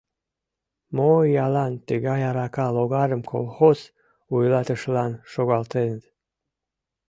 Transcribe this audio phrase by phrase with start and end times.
[0.95, 3.79] —Мо иялан тыгай арака логарым колхоз
[4.31, 6.03] вуйлатышылан шогалтеныт!